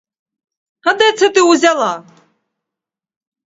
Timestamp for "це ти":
1.13-1.39